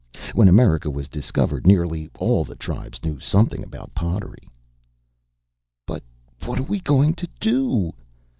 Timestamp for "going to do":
6.79-7.93